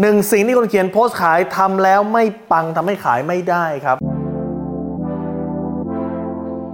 [0.00, 3.96] หนึ่งสิ่งที่คนเขียนโพสต์ขายทำแล้วไม่ปังทำให้ขายไม่ได้ครับ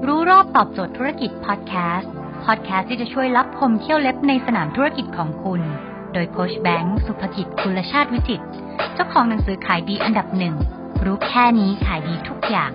[0.07, 2.13] รู้รอบตอบโจทย์ธุรกิจพอดแคสต์
[2.45, 5.63] พอดแคสต์ที่จะช่วยลับคมเขี้ยวเล็บในสนามธุรกิจของคุณ
[6.13, 8.43] โดยโค้ชแบงค์สุภกิจคุณชาติวิจิต
[8.95, 10.55] เจ้าของหนังสือขายดีอันดับหนึ่ง
[11.05, 12.71] รู้แค่นี้ขายดีทุกอย่าง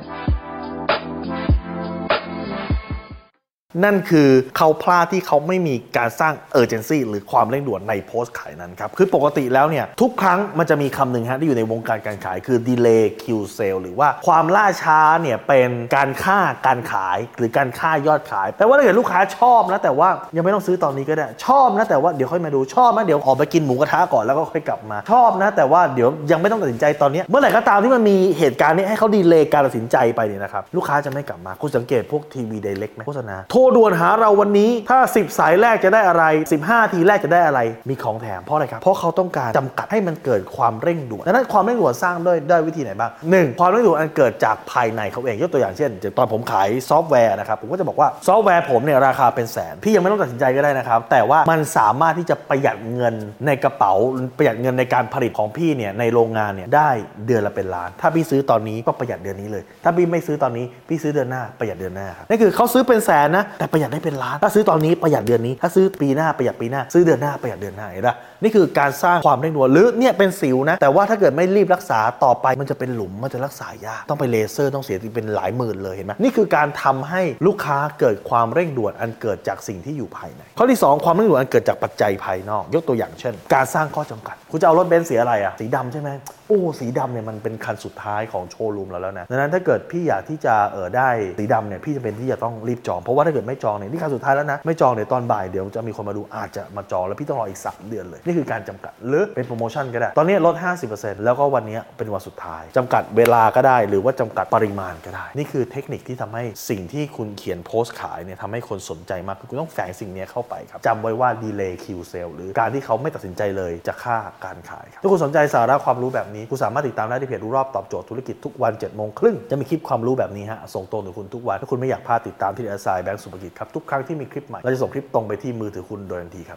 [3.84, 13.26] นั่นคือเขาพลาดที่เขาไม่มีการสร้างเอเจนซี่หรือความเร่งด่วนในโพสต์ขายนั้นครับ คือปกติแล้วเนี่ย ทุกครั้งมันจะมีคำหนึ่งฮะที่อยู่ในวงการการขายคือ delay kill
[13.58, 36.24] sale หรือว่าความล่าช้าเนี่ย เป็นการค่าการขายหรือการค่ายอดขายแปลว่าถ้าเกิดลูกค้าชอบนะแต่ว่ายังไม่ต้องซื้อตอนนี้ก็ได้ ชอบนะแต่ว่าเดี๋ยวค่อยมาดูชอบนะเดี๋ยวออกไปกินหมูกระทะก่อนแล้วก็ค่อยกลับมาชอบนะแต่ว่าเดี๋ยวยังไม่ต้องตัดสินใจตอนนี้เมื่อไหร่ก็ตามที่มันมีเหตุการณ์นี้ให้เขาดีเลย์การตัดสินใจไปเนี่ยนะครับลูกค้าจะไม่กลับมาคุณสังเกตพวกทีวีไดเรกไหมโฆษณาโทรด่วนหาเราวันนี้ถ้า 10 สายแรกจะได้อะไร
[36.62, 53.94] 15 ทีแรกจะได้อะไร มีของแถมเพราะอะไรครับ เพราะเขาต้องการจำกัดให้มันเกิดความเร่งด่วนดังนั้นความเร่งด่วนสร้างด้วยด้วยวิธีไหนบ้างหนึ่งความเร่งด่วนอันเกิดจากภายในเขาเองยกตัวอย่างเช่นตอนผมขายซอฟต์แวร์นะครับผมก็จะบอกว่าซอฟต์แวร์ผมเนี่ยราคาเป็นแสนพี่ยังไม่ต้องตัดสินใจก็ได้นะครับแต่ว่ามันสามารถที่จะประหยัดเงินในกระเป๋า
[54.38, 56.90] ประหยัดเงินในการผลิตของพี่เนี่ยในโรงงานเนี่ยได้
[57.26, 86.10] เดือนละเป็นล้าน ถ้าพี่ซื้อตอนนี้ก็ประหยัดเดือนนี้เลย ถ้าพี่ไม่ซื้อตอนนี้พี่ซื้อเดือนหน้าประหยัดเดือนหน้าครับนี่คือเขาซื้อเป็นแสนนะแต่ประหยัดได้เป็นล้านถ้าซื้อตอนนี้ประหยัดเดือนนี้ถ้าซื้อปีหน้าประหยัดปีหน้า ซื้อเดือนหน้าประหยัดเดือนหน้าเห็นปะนี่คือการสร้างความเร่งด่วนหรือเนี่ยเป็นสิวนะ แต่ว่าถ้าเกิดไม่รีบรักษาต่อไปมันจะเป็นหลุมมันจะรักษายากต้องไปเลเซอร์ต้องเสียเป็นหลายหมื่นเลยเห็นไหมนี่คือการทำให้ลูกค้าเกิดความเร่งด่วนอันเกิดจากสิ่งที่อยู่ภายในข้อที่ 2 ความเร่งด่วนอันเกิดจากปัจจัยภายนอก ยกตัวอย่างเช่น การสร้างข้อจำกัด คุณจะเอารถเบนซ์สีอะไรอะสีดำใช่ไหม
[86.50, 91.10] อ้สีดำเนี่ยมันเป็นคันสุดท้ายของโชว์รูมเราแล้วนะดังนั้นถ้าเกิดพี่อยากที่จะเออได้
[91.40, 100.56] สีดำเนี่ยพี่จะเป็นที่จะต้องรีบจอง เพราะว่าถ้าเกิดไม่จองเนี่ยนี่คันสุดท้ายแล้วนะ ไม่จองเดี๋ยวตอนบ่ายเดี๋ยวจะมีคนมาดูอาจจะมาจองแล้วพี่ต้องรออีก 3 เดือนเลย นี่คือการจำกัดหรือเป็นโปรโมชั่นก็ได้ ตอนนี้ลด
[100.90, 126.52] 50%แล้วก็วันนี้เป็นวันสุดท้ายจำกัดเวลาก็ได้ หรือว่าจำกัดปริมาณก็ได้ นี่คือเทคนิคที่ทำให้สิ่งที่คุณเขียนโพสต์ขายเนี่ยทำให้คนสนใจมากคือคุณต้องแฝงสิ่งนี้เข้าไปครับจำไว้ว่า delay Q sale หรือการที่เขาไม่ตัดสินใจเลยจะฆ่าการขายครับถ้าคุณสนใจสาระความรู้แบบนี้คุณสามารถติดตามได้ที่เพจรู้รอบตอบโจทย์ธุรกิจทุกวัน7จ็ดโมงครึ่งจะมีคลิปความรู้แบบนี้ฮะส่งตรงถึงคุณทุกวันถ้าคุณไม่อยากพลาดติดตามที่เดอสไซแบงก์สุภกิจครับทุกครั้งที่มีคลิปใหม่เราจะส่งคลิปตรงไปที่มือถือคุณโดยทันทีครับ